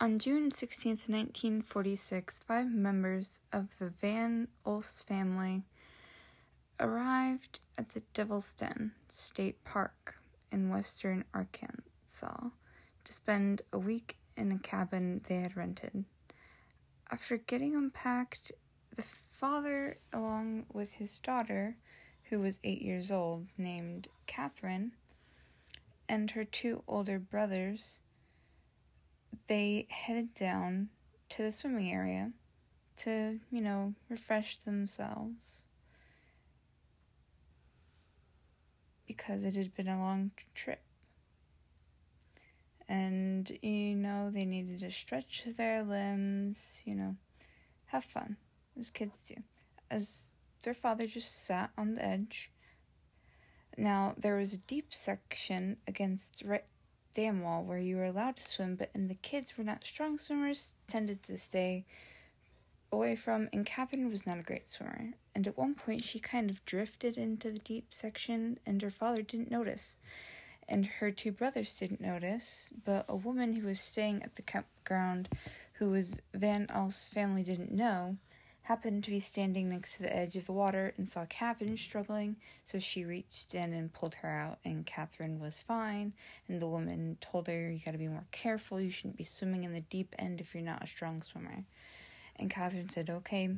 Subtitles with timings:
[0.00, 5.62] On June 16, 1946, five members of the Van Alst family
[6.80, 10.16] arrived at the Devil's Den State Park
[10.50, 12.48] in western Arkansas
[13.04, 16.04] to spend a week in a cabin they had rented.
[17.08, 18.50] After getting unpacked,
[18.96, 21.76] the father, along with his daughter,
[22.30, 24.92] who was eight years old, named Catherine,
[26.08, 28.00] and her two older brothers,
[29.46, 30.88] they headed down
[31.30, 32.32] to the swimming area
[32.98, 35.64] to, you know, refresh themselves.
[39.06, 40.80] Because it had been a long trip.
[42.88, 47.16] And, you know, they needed to stretch their limbs, you know,
[47.86, 48.36] have fun,
[48.78, 49.42] as kids do.
[49.90, 52.50] As their father just sat on the edge.
[53.76, 56.64] Now, there was a deep section against right
[57.14, 60.18] dam wall where you were allowed to swim, but and the kids were not strong
[60.18, 61.84] swimmers, tended to stay
[62.92, 65.12] away from, and Catherine was not a great swimmer.
[65.34, 69.22] And at one point, she kind of drifted into the deep section, and her father
[69.22, 69.96] didn't notice.
[70.68, 75.28] And her two brothers didn't notice, but a woman who was staying at the campground,
[75.74, 78.16] who was Van Alst family, didn't know
[78.64, 82.36] happened to be standing next to the edge of the water and saw Catherine struggling,
[82.62, 86.14] so she reached in and pulled her out, and Catherine was fine.
[86.48, 89.74] And the woman told her, You gotta be more careful, you shouldn't be swimming in
[89.74, 91.64] the deep end if you're not a strong swimmer.
[92.36, 93.50] And Catherine said, Okay.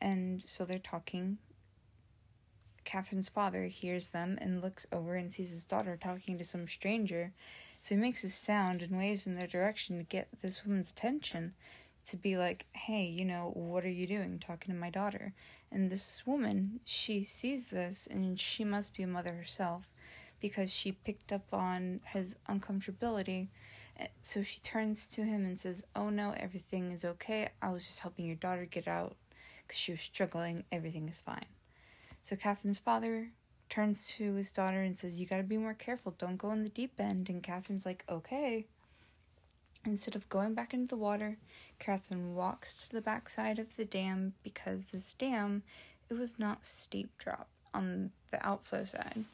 [0.00, 1.38] And so they're talking.
[2.84, 7.32] Catherine's father hears them and looks over and sees his daughter talking to some stranger.
[7.80, 11.54] So he makes a sound and waves in their direction to get this woman's attention
[12.06, 15.32] to be like, hey, you know, what are you doing talking to my daughter?
[15.70, 19.88] And this woman, she sees this and she must be a mother herself
[20.40, 23.48] because she picked up on his uncomfortability.
[23.98, 27.48] Eh, so she turns to him and says, Oh no, everything is okay.
[27.62, 29.16] I was just helping your daughter get out
[29.66, 30.64] because she was struggling.
[30.70, 31.46] Everything is fine.
[32.20, 33.30] So Catherine's father
[33.68, 36.14] turns to his daughter and says, You gotta be more careful.
[36.18, 37.28] Don't go in the deep end.
[37.28, 38.66] And Catherine's like, Okay.
[39.86, 41.36] Instead of going back into the water,
[41.78, 45.62] Catherine walks to the backside of the dam because this dam,
[46.08, 49.24] it was not steep drop on the outflow side.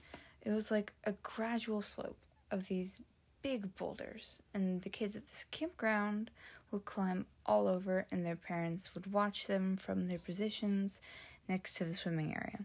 [0.43, 2.17] It was like a gradual slope
[2.51, 3.01] of these
[3.43, 6.31] big boulders, and the kids at this campground
[6.71, 11.01] would climb all over, and their parents would watch them from their positions
[11.49, 12.61] next to the swimming area.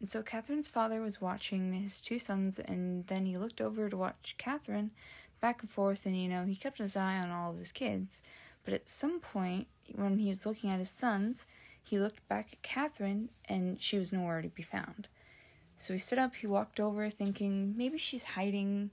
[0.00, 3.96] And so Catherine's father was watching his two sons, and then he looked over to
[3.96, 4.92] watch Catherine
[5.40, 8.22] back and forth, and you know, he kept his eye on all of his kids.
[8.64, 11.46] But at some point, when he was looking at his sons,
[11.82, 15.08] he looked back at Catherine, and she was nowhere to be found.
[15.76, 18.90] So he stood up, he walked over, thinking maybe she's hiding,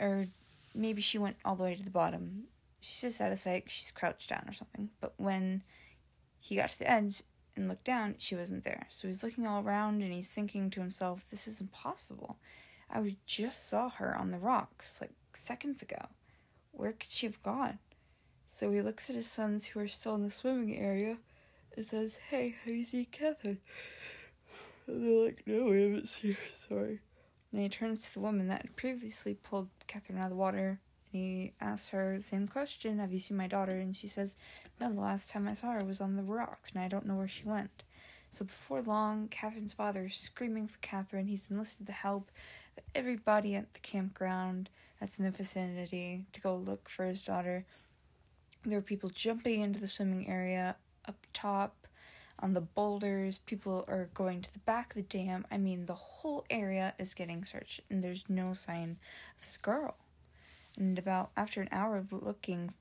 [0.00, 0.28] or
[0.74, 2.44] maybe she went all the way to the bottom.
[2.80, 4.90] She's just out of sight, she's crouched down or something.
[5.00, 5.62] But when
[6.40, 7.22] he got to the edge
[7.56, 8.86] and looked down, she wasn't there.
[8.90, 12.38] So he's looking all around and he's thinking to himself, this is impossible.
[12.90, 16.08] I just saw her on the rocks like seconds ago.
[16.72, 17.78] Where could she have gone?
[18.46, 21.18] So he looks at his sons who are still in the swimming area
[21.76, 23.60] and says, Hey, have you seen Catherine?
[24.86, 27.00] And they're like, No, we haven't seen her, sorry.
[27.52, 30.80] And he turns to the woman that had previously pulled Catherine out of the water
[31.12, 33.72] and he asks her the same question, Have you seen my daughter?
[33.72, 34.36] And she says,
[34.80, 37.16] No, the last time I saw her was on the rocks and I don't know
[37.16, 37.82] where she went.
[38.30, 41.28] So before long, Catherine's father is screaming for Catherine.
[41.28, 42.30] He's enlisted the help
[42.76, 44.68] of everybody at the campground
[45.00, 47.64] that's in the vicinity to go look for his daughter.
[48.64, 50.76] There were people jumping into the swimming area
[51.06, 51.86] up top
[52.38, 53.38] on the boulders.
[53.38, 55.46] People are going to the back of the dam.
[55.50, 58.98] I mean, the whole area is getting searched, and there's no sign
[59.38, 59.96] of this girl.
[60.76, 62.74] And about after an hour of looking,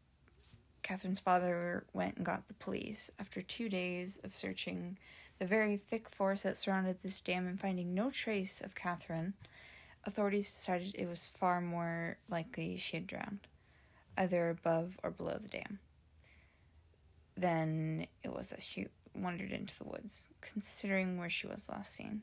[0.84, 3.10] Catherine's father went and got the police.
[3.20, 4.98] After two days of searching
[5.40, 9.34] the very thick forest that surrounded this dam and finding no trace of Catherine,
[10.06, 13.48] authorities decided it was far more likely she had drowned,
[14.18, 15.80] either above or below the dam,
[17.36, 22.22] than it was that she wandered into the woods, considering where she was last seen.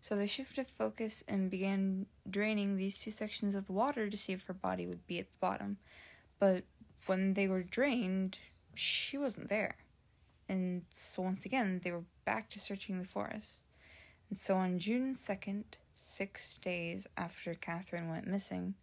[0.00, 4.32] So they shifted focus and began draining these two sections of the water to see
[4.32, 5.78] if her body would be at the bottom.
[6.38, 6.64] But
[7.06, 8.38] when they were drained,
[8.74, 9.76] she wasn't there.
[10.48, 13.66] And so once again, they were back to searching the forest.
[14.28, 15.64] And so on June 2nd,
[15.96, 18.74] six days after Catherine went missing,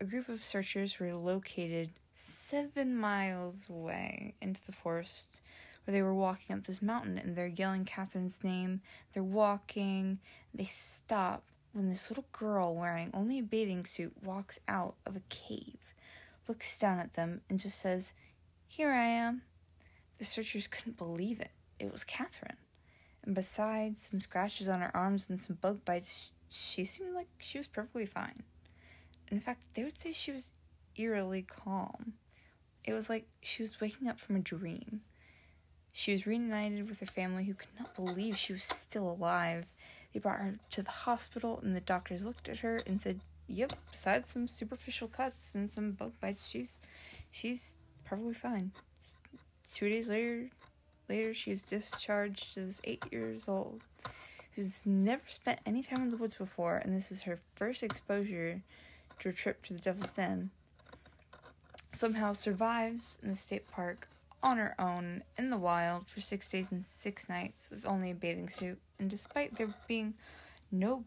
[0.00, 5.40] a group of searchers were located seven miles away into the forest
[5.84, 8.80] where they were walking up this mountain and they're yelling Catherine's name.
[9.12, 10.18] They're walking.
[10.52, 15.22] They stop when this little girl wearing only a bathing suit walks out of a
[15.28, 15.78] cave.
[16.48, 18.14] looks down at them, and just says,
[18.66, 19.42] Here I am.
[20.18, 21.50] The searchers couldn't believe it.
[21.78, 22.56] It was Catherine.
[23.22, 27.58] And besides some scratches on her arms and some bug bites, she seemed like she
[27.58, 28.42] was perfectly fine.
[29.30, 30.54] In fact, they would say she was
[30.96, 32.14] eerily calm.
[32.84, 35.02] It was like she was waking up from a dream.
[35.92, 39.66] She was reunited with her family who could not believe she was still alive.
[40.12, 43.72] They brought her to the hospital, and the doctors looked at her and said, "Yep,
[43.90, 46.80] besides some superficial cuts and some bug bites, she's
[47.30, 48.72] she's perfectly fine."
[49.70, 50.48] Two days later,
[51.08, 53.82] later she was discharged as eight years old.
[54.58, 58.62] Who's never spent any time in the woods before, and this is her first exposure
[59.20, 60.50] to a trip to the Devil's Den.
[61.92, 64.08] Somehow survives in the state park
[64.42, 68.16] on her own in the wild for six days and six nights with only a
[68.16, 70.14] bathing suit, and despite there being
[70.72, 71.04] no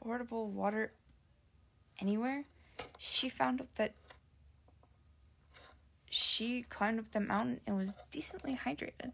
[0.00, 0.92] portable water
[2.00, 2.44] anywhere,
[2.96, 3.92] she found out that
[6.08, 9.12] she climbed up the mountain and was decently hydrated.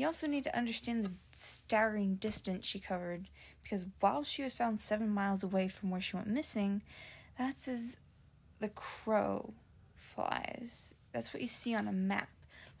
[0.00, 3.28] You also need to understand the staggering distance she covered
[3.62, 6.80] because while she was found seven miles away from where she went missing,
[7.38, 7.98] that's as
[8.60, 9.52] the crow
[9.96, 10.94] flies.
[11.12, 12.30] That's what you see on a map.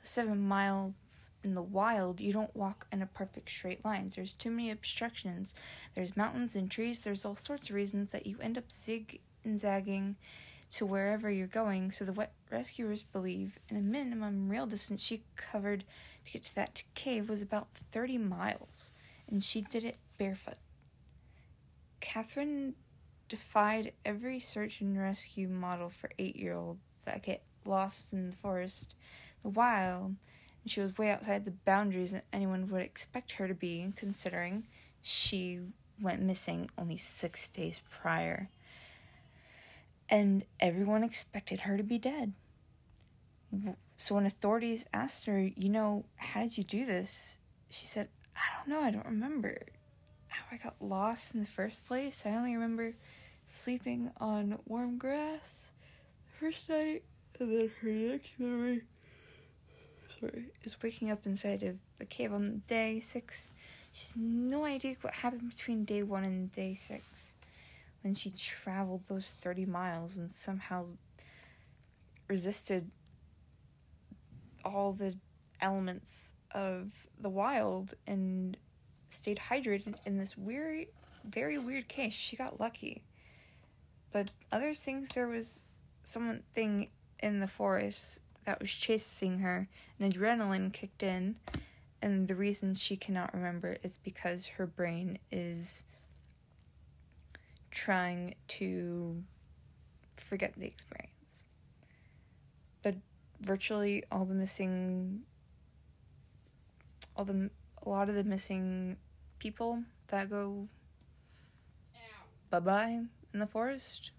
[0.02, 4.10] Seven miles in the wild, you don't walk in a perfect straight line.
[4.16, 5.52] There's too many obstructions.
[5.94, 7.04] There's mountains and trees.
[7.04, 10.16] There's all sorts of reasons that you end up zig and zagging
[10.74, 11.90] to wherever you're going.
[11.90, 15.84] So the wet rescuers believe in a minimum real distance she covered
[16.24, 18.92] to get to that cave was about 30 miles,
[19.28, 20.58] and she did it barefoot.
[22.00, 22.74] Catherine
[23.28, 28.36] defied every search and rescue model for eight year olds that get lost in the
[28.36, 28.94] forest,
[29.42, 30.16] the wild,
[30.62, 34.66] and she was way outside the boundaries that anyone would expect her to be, considering
[35.02, 35.60] she
[36.00, 38.48] went missing only six days prior.
[40.10, 42.32] And everyone expected her to be dead.
[43.96, 47.38] So when authorities asked her, you know, how did you do this?
[47.70, 49.66] She said, I don't know, I don't remember
[50.28, 52.24] how I got lost in the first place.
[52.26, 52.94] I only remember
[53.46, 55.70] sleeping on warm grass
[56.24, 57.02] the first night,
[57.38, 58.82] and then her next memory
[60.20, 63.54] sorry, is waking up inside of the cave on day six.
[63.92, 67.34] She has no idea what happened between day one and day six
[68.02, 70.86] when she traveled those 30 miles and somehow
[72.28, 72.90] resisted
[74.64, 75.16] all the
[75.60, 78.56] elements of the wild and
[79.08, 80.86] stayed hydrated in this weird,
[81.24, 82.14] very weird case.
[82.14, 83.02] She got lucky.
[84.12, 85.66] But other things, there was
[86.02, 86.88] something
[87.20, 89.68] in the forest that was chasing her,
[89.98, 91.36] and adrenaline kicked in.
[92.02, 95.84] And the reason she cannot remember is because her brain is
[97.70, 99.22] trying to
[100.14, 101.44] forget the experience.
[102.82, 102.96] But
[103.40, 105.22] virtually all the missing
[107.16, 107.50] all the
[107.84, 108.96] a lot of the missing
[109.38, 110.68] people that go
[112.50, 113.00] bye bye
[113.32, 114.10] in the forest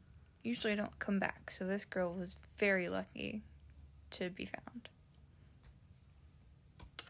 [0.44, 1.52] usually don't come back.
[1.52, 3.44] So this girl was very lucky
[4.12, 4.90] to be found.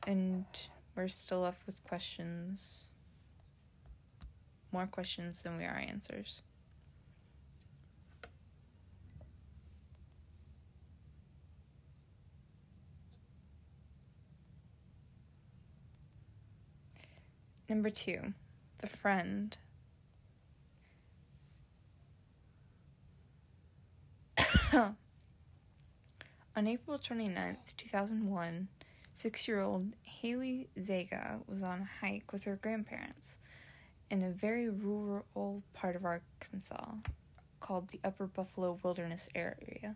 [0.06, 0.46] And
[0.96, 2.90] we're still left with questions.
[4.72, 6.42] More questions than we are answers.
[17.68, 18.34] Number two,
[18.80, 19.58] the friend.
[24.74, 24.98] On
[26.68, 28.68] April 29th, 2001,
[29.14, 33.40] six year old Haley Zega was on a hike with her grandparents
[34.12, 36.94] in a very rural part of Arkansas
[37.60, 39.96] called the Upper Buffalo Wilderness Area.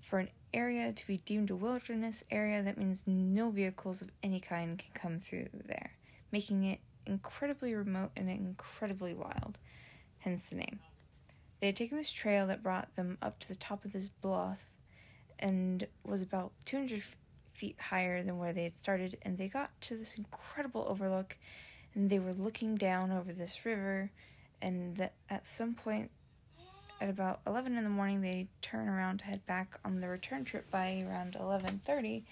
[0.00, 4.40] For an area to be deemed a wilderness area, that means no vehicles of any
[4.40, 5.92] kind can come through there
[6.32, 9.58] making it incredibly remote and incredibly wild,
[10.18, 10.80] hence the name.
[11.60, 14.60] They had taken this trail that brought them up to the top of this bluff
[15.38, 17.02] and was about 200
[17.52, 21.38] feet higher than where they had started, and they got to this incredible overlook,
[21.96, 24.12] and they were looking down over this river,
[24.62, 26.12] and at some point
[27.00, 30.44] at about 11 in the morning they turn around to head back on the return
[30.44, 32.22] trip by around 11.30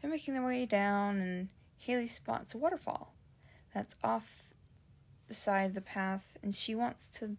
[0.00, 3.12] they're making their way down and haley spots a waterfall
[3.74, 4.46] that's off
[5.28, 7.36] the side of the path, and she wants to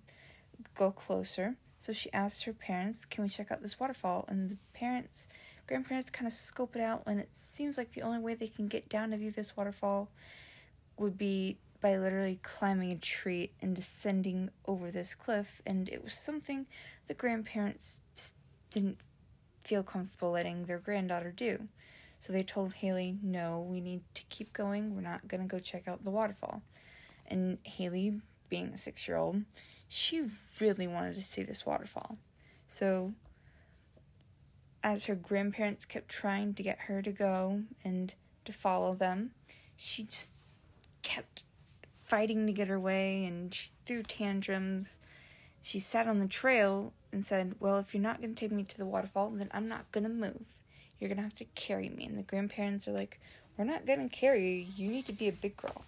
[0.76, 1.56] go closer.
[1.78, 4.26] So she asks her parents, Can we check out this waterfall?
[4.28, 5.28] And the parents,
[5.68, 8.68] grandparents, kind of scope it out, and it seems like the only way they can
[8.68, 10.10] get down to view this waterfall
[10.98, 16.14] would be by literally climbing a tree and descending over this cliff, and it was
[16.14, 16.66] something
[17.08, 18.36] the grandparents just
[18.72, 18.98] didn't
[19.64, 21.68] feel comfortable letting their granddaughter do.
[22.20, 24.96] So they told Haley, no, we need to keep going.
[24.96, 26.62] We're not going to go check out the waterfall.
[27.28, 29.44] And Haley, being a six year old,
[29.88, 30.26] she
[30.60, 32.18] really wanted to see this waterfall.
[32.68, 33.14] So,
[34.84, 38.14] as her grandparents kept trying to get her to go and
[38.46, 39.32] to follow them,
[39.76, 40.34] she just
[41.02, 41.44] kept
[42.08, 45.00] fighting to get her way and she threw tantrums.
[45.62, 48.64] She sat on the trail and said, Well, if you're not going to take me
[48.64, 50.46] to the waterfall, then I'm not going to move.
[51.00, 52.06] You're going to have to carry me.
[52.06, 53.20] And the grandparents are like,
[53.58, 54.86] We're not going to carry you.
[54.86, 55.84] You need to be a big girl.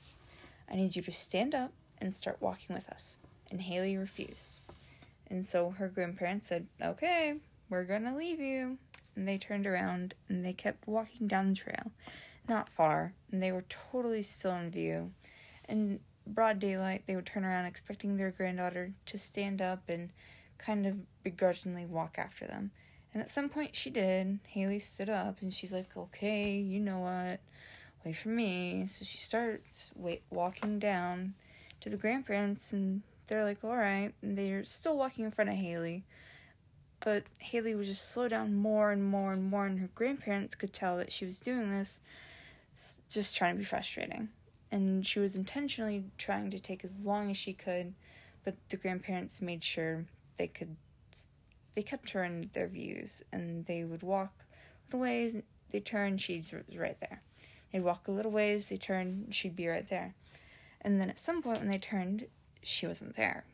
[0.69, 3.19] I need you to stand up and start walking with us.
[3.49, 4.59] And Haley refused.
[5.27, 7.35] And so her grandparents said, Okay,
[7.69, 8.77] we're going to leave you.
[9.15, 11.91] And they turned around and they kept walking down the trail.
[12.47, 15.11] Not far, and they were totally still in view.
[15.67, 15.99] In
[16.33, 20.09] broad daylight, they would turn around expecting their granddaughter to stand up and
[20.57, 22.71] kind of begrudgingly walk after them.
[23.13, 24.39] And at some point she did.
[24.47, 27.39] Haley stood up and she's like, okay, you know what?
[28.05, 28.85] Wait for me.
[28.87, 31.33] So she starts wait walking down
[31.81, 34.13] to the grandparents and they're like, all right.
[34.21, 36.03] And they're still walking in front of Haley.
[36.99, 40.73] But Haley would just slow down more and more and more, and her grandparents could
[40.73, 42.01] tell that she was doing this
[43.09, 44.29] just trying to be frustrating.
[44.71, 47.93] And she was intentionally trying to take as long as she could,
[48.43, 50.05] but the grandparents made sure
[50.37, 50.75] they could
[51.75, 55.37] they kept her in their views and they would walk a little ways
[55.71, 57.21] they turn she's right there.
[57.71, 60.15] They'd walk a little ways they turn she'd be right there.
[60.81, 62.27] And then at some point when they turned
[62.63, 63.45] she wasn't there.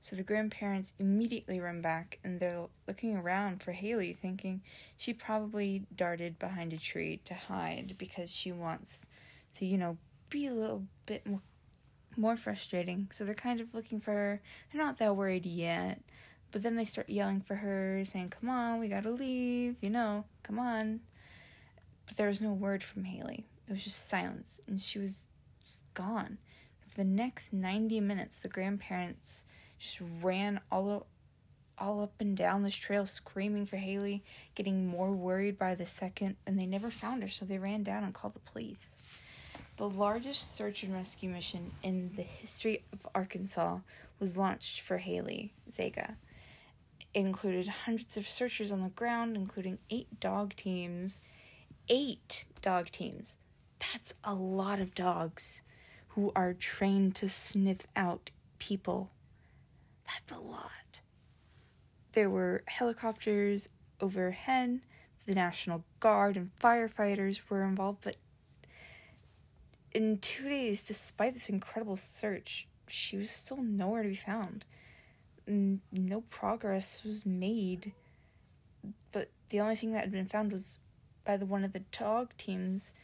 [0.00, 4.62] So the grandparents immediately run back and they're looking around for haley thinking
[4.96, 9.06] she probably darted behind a tree to hide because she wants
[9.54, 11.42] to you know be a little bit more
[12.16, 13.08] more frustrating.
[13.12, 14.42] So they're kind of looking for her.
[14.72, 16.02] They're not that worried yet.
[16.50, 20.24] But then they start yelling for her, saying, Come on, we gotta leave, you know,
[20.42, 21.00] come on.
[22.06, 23.46] But there was no word from Haley.
[23.68, 25.28] It was just silence, and she was
[25.92, 26.38] gone.
[26.80, 29.44] For the next 90 minutes, the grandparents
[29.78, 31.06] just ran all,
[31.76, 36.36] all up and down this trail screaming for Haley, getting more worried by the second,
[36.46, 39.02] and they never found her, so they ran down and called the police.
[39.78, 43.78] The largest search and rescue mission in the history of Arkansas
[44.18, 46.16] was launched for Haley Zega.
[47.14, 51.20] It included hundreds of searchers on the ground, including eight dog teams.
[51.88, 53.36] Eight dog teams.
[53.78, 55.62] That's a lot of dogs
[56.08, 59.12] who are trained to sniff out people.
[60.08, 61.02] That's a lot.
[62.14, 63.68] There were helicopters
[64.00, 64.80] overhead,
[65.24, 68.16] the National Guard and firefighters were involved, but
[69.92, 74.64] in two days, despite this incredible search, she was still nowhere to be found.
[75.46, 77.92] No progress was made.
[79.12, 80.78] But the only thing that had been found was
[81.24, 82.94] by the one of the dog teams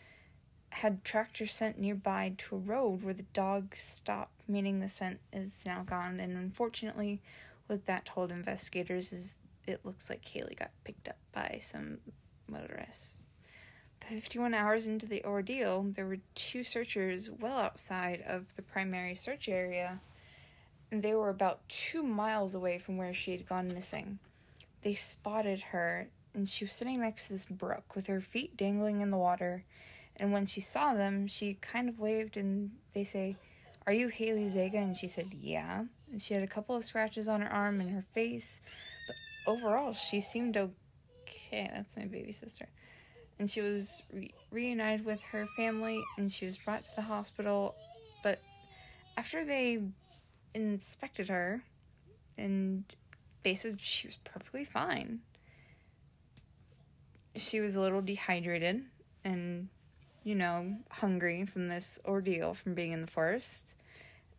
[0.73, 5.65] had tractor sent nearby to a road where the dog stopped, meaning the scent is
[5.65, 6.21] now gone.
[6.21, 7.23] And unfortunately,
[7.67, 9.37] what that told investigators is
[9.67, 11.99] it looks like Kaylee got picked up by some
[12.49, 13.24] motorists.
[14.05, 19.49] 51 hours into the ordeal, there were two searchers well outside of the primary search
[19.49, 20.01] area,
[20.91, 24.19] and they were about two miles away from where she had gone missing.
[24.83, 29.01] They spotted her, and she was sitting next to this brook with her feet dangling
[29.01, 29.65] in the water.
[30.17, 33.37] And when she saw them, she kind of waved, and they say,
[33.87, 34.77] Are you Haley Zega?
[34.77, 35.85] And she said, Yeah.
[36.13, 38.61] And she had a couple of scratches on her arm and her face,
[39.07, 39.17] but
[39.51, 41.71] overall, she seemed okay.
[41.75, 42.69] That's my baby sister
[43.39, 47.75] and she was re- reunited with her family and she was brought to the hospital
[48.23, 48.41] but
[49.17, 49.83] after they
[50.55, 51.63] inspected her
[52.39, 52.85] and
[53.53, 55.21] said she was perfectly fine.
[57.37, 58.83] She was a little dehydrated
[59.25, 59.69] and
[60.23, 63.75] you know hungry from this ordeal from being in the forest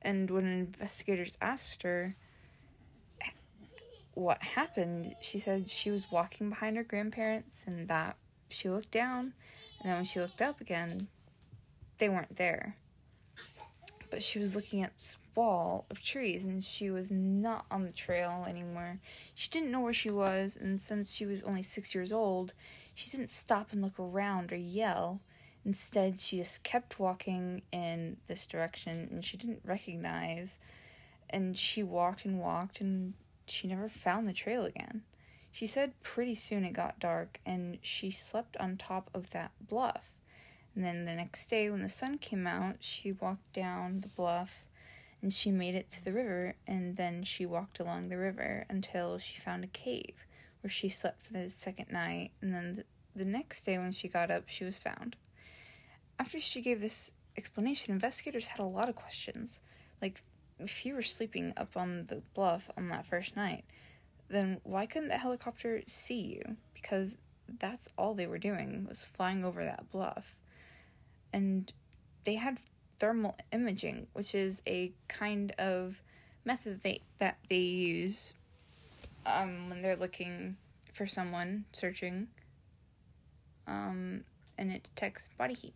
[0.02, 2.16] and when investigators asked her
[4.14, 8.16] what happened she said she was walking behind her grandparents and that
[8.50, 9.34] she looked down,
[9.80, 11.08] and then when she looked up again,
[11.98, 12.76] they weren't there.
[14.10, 17.92] But she was looking at this wall of trees, and she was not on the
[17.92, 19.00] trail anymore.
[19.34, 22.54] She didn't know where she was, and since she was only six years old,
[22.94, 25.20] she didn't stop and look around or yell.
[25.66, 30.60] Instead, she just kept walking in this direction, and she didn't recognize.
[31.30, 33.14] And she walked and walked, and
[33.48, 35.02] she never found the trail again.
[35.56, 40.12] She said pretty soon it got dark and she slept on top of that bluff.
[40.76, 44.66] And then the next day, when the sun came out, she walked down the bluff
[45.22, 46.56] and she made it to the river.
[46.68, 50.26] And then she walked along the river until she found a cave
[50.60, 52.32] where she slept for the second night.
[52.42, 52.84] And then
[53.16, 55.16] the, next day, when she got up, she was found.
[56.20, 59.62] After she gave this explanation, investigators had a lot of questions.
[60.02, 60.22] Like,
[60.60, 63.64] if you were sleeping up on the bluff on that first night,
[64.30, 66.58] then why couldn't the helicopter see you?
[66.74, 67.18] Because
[67.60, 70.36] that's all they were doing was flying over that bluff
[71.36, 71.74] and
[72.24, 72.60] they had
[72.98, 76.02] thermal imaging, which is a kind of
[76.46, 78.34] method they, that they use
[79.26, 80.56] um, when they're looking
[80.94, 82.28] for someone searching,
[83.68, 84.24] um,
[84.58, 85.74] and it detects body heat.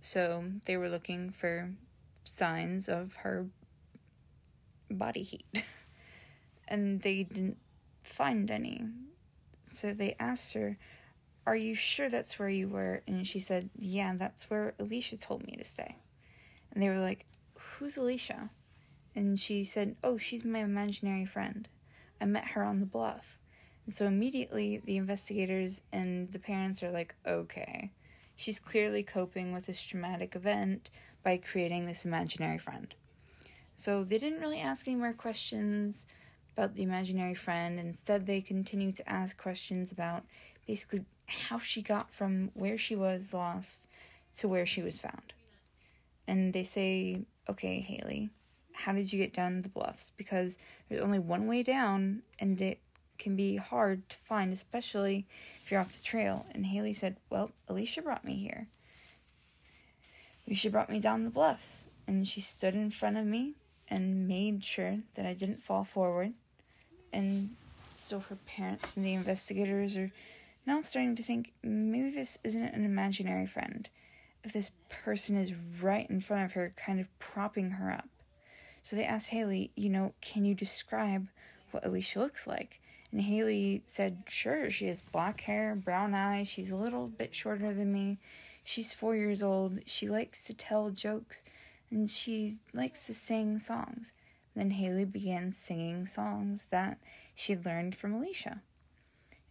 [0.00, 1.70] So they were looking for
[2.24, 3.46] signs of her
[4.90, 5.46] body heat,
[6.68, 7.58] and they didn't
[8.02, 8.86] find any.
[9.70, 10.78] So they asked her,
[11.46, 13.02] are you sure that's where you were?
[13.06, 15.96] And she said, Yeah, that's where Alicia told me to stay.
[16.72, 17.26] And they were like,
[17.58, 18.50] Who's Alicia?
[19.14, 21.68] And she said, Oh, she's my imaginary friend.
[22.20, 23.38] I met her on the bluff.
[23.84, 27.92] And so immediately the investigators and the parents are like, Okay,
[28.36, 30.88] she's clearly coping with this traumatic event
[31.22, 32.94] by creating this imaginary friend.
[33.76, 36.06] So they didn't really ask any more questions
[36.56, 37.78] about the imaginary friend.
[37.78, 40.24] Instead, they continue to ask questions about
[40.66, 43.88] basically how she got from where she was lost
[44.38, 45.32] to where she was found.
[46.26, 48.30] And they say, okay, Haley,
[48.72, 50.12] how did you get down the bluffs?
[50.16, 50.58] Because
[50.88, 52.80] there's only one way down, and it
[53.18, 55.26] can be hard to find, especially
[55.62, 56.46] if you're off the trail.
[56.52, 58.68] And Haley said, well, Alicia brought me here.
[60.46, 63.54] Alicia brought me down the bluffs, and she stood in front of me
[63.88, 66.32] and made sure that I didn't fall forward.
[67.14, 67.50] And
[67.92, 70.10] so her parents and the investigators are
[70.66, 73.88] now starting to think maybe this isn't an imaginary friend.
[74.42, 78.08] If this person is right in front of her, kind of propping her up.
[78.82, 81.28] So they asked Haley, you know, can you describe
[81.70, 82.80] what Alicia looks like?
[83.12, 87.72] And Haley said, sure, she has black hair, brown eyes, she's a little bit shorter
[87.72, 88.18] than me.
[88.64, 89.78] She's four years old.
[89.86, 91.42] She likes to tell jokes
[91.90, 94.12] and she likes to sing songs.
[94.54, 96.98] Then Haley began singing songs that
[97.34, 98.62] she had learned from Alicia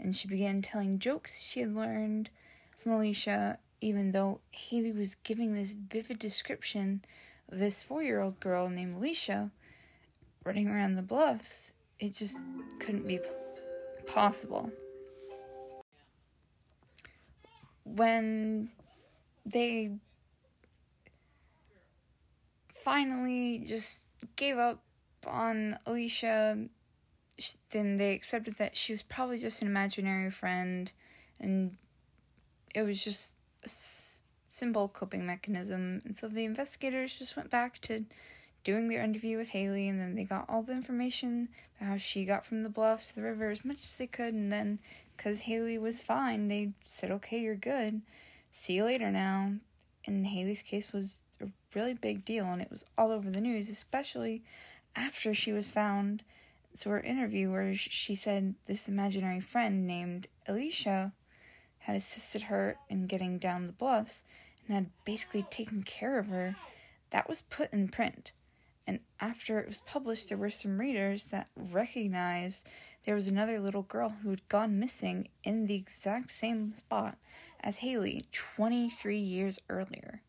[0.03, 2.29] and she began telling jokes she had learned
[2.77, 7.03] from Alicia, even though Haley was giving this vivid description
[7.49, 9.51] of this four year old girl named Alicia
[10.43, 11.73] running around the bluffs.
[11.99, 12.45] It just
[12.79, 13.19] couldn't be
[14.05, 14.71] possible.
[17.85, 18.71] When
[19.45, 19.91] they
[22.83, 24.83] finally just gave up
[25.27, 26.69] on Alicia
[27.71, 30.91] then they accepted that she was probably just an imaginary friend
[31.39, 31.77] and
[32.75, 33.69] it was just a
[34.49, 36.01] simple coping mechanism.
[36.05, 38.05] And so the investigators just went back to
[38.63, 42.25] doing their interview with Haley and then they got all the information about how she
[42.25, 44.79] got from the bluffs to the river as much as they could and then
[45.15, 48.01] because Haley was fine, they said, Okay, you're good.
[48.51, 49.53] See you later now.
[50.05, 53.69] And Haley's case was a really big deal and it was all over the news,
[53.69, 54.43] especially
[54.95, 56.23] after she was found
[56.73, 61.13] so her interview where she said this imaginary friend named Alicia
[61.79, 64.23] had assisted her in getting down the bluffs
[64.67, 66.56] and had basically taken care of her,
[67.12, 68.32] that was put in print.
[68.88, 72.67] And after it was published, there were some readers that recognized
[73.03, 77.17] there was another little girl who had gone missing in the exact same spot
[77.60, 80.21] as Haley 23 years earlier.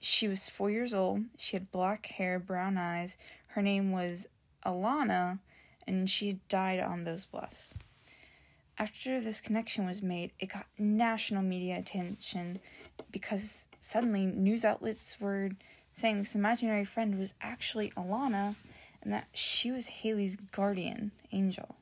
[0.00, 3.16] She was four years old, she had black hair, brown eyes,
[3.52, 4.26] her name was
[4.64, 5.38] Alana,
[5.86, 7.74] and she died on those bluffs.
[8.78, 12.56] After this connection was made, it got national media attention
[13.10, 15.50] because suddenly news outlets were
[15.92, 18.54] saying this imaginary friend was actually Alana
[19.02, 21.76] and that she was Haley's guardian angel.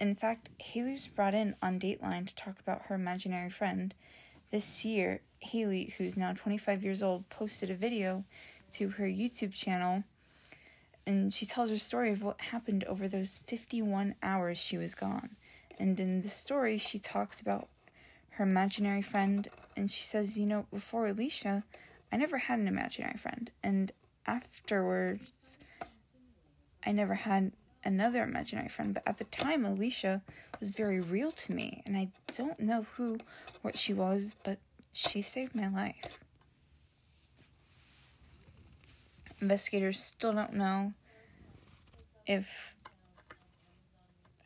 [0.00, 3.94] In fact, Haley was brought in on Dateline to talk about her imaginary friend.
[4.50, 8.24] This year, Haley, who's now 25 years old, posted a video
[8.72, 10.02] to her YouTube channel
[11.06, 15.36] and she tells her story of what happened over those 51 hours she was gone.
[15.78, 17.68] And in the story, she talks about
[18.30, 21.64] her imaginary friend, and she says, You know, before Alicia,
[22.12, 23.50] I never had an imaginary friend.
[23.62, 23.90] And
[24.26, 25.58] afterwards,
[26.86, 27.52] I never had
[27.84, 28.94] another imaginary friend.
[28.94, 30.22] But at the time, Alicia
[30.60, 33.18] was very real to me, and I don't know who,
[33.62, 34.58] what she was, but
[34.92, 36.20] she saved my life.
[39.42, 40.92] Investigators still don't know
[42.28, 42.76] if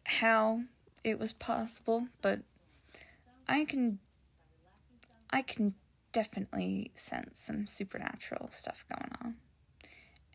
[0.04, 0.62] how
[1.04, 2.40] it was possible, but
[3.46, 3.98] I can
[5.28, 5.74] I can
[6.12, 9.34] definitely sense some supernatural stuff going on.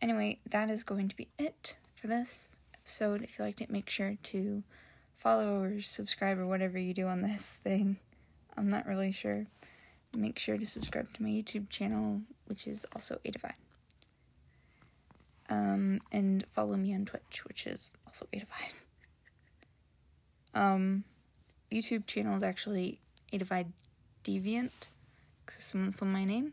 [0.00, 3.22] Anyway, that is going to be it for this episode.
[3.22, 4.62] If you liked it, make sure to
[5.16, 7.96] follow or subscribe or whatever you do on this thing.
[8.56, 9.46] I'm not really sure.
[10.16, 13.54] Make sure to subscribe to my YouTube channel, which is also A Divine.
[15.52, 18.72] Um, and follow me on Twitch, which is also A Divine.
[20.54, 21.04] Um,
[21.70, 23.00] YouTube channel is actually
[23.32, 23.72] A Divine
[24.22, 24.88] Deviant,
[25.46, 26.52] because someone stole my name.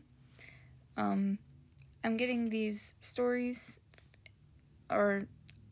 [0.96, 1.38] Um,
[2.02, 3.78] I'm getting these stories,
[4.88, 5.26] or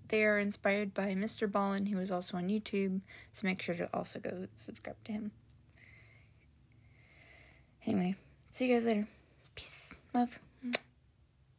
[0.08, 1.50] they are inspired by Mr.
[1.50, 3.00] Ballen, who is also on YouTube,
[3.32, 5.30] so make sure to also go subscribe to him.
[7.86, 8.14] Anyway,
[8.50, 9.08] see you guys later.
[9.54, 9.94] Peace.
[10.12, 10.38] Love.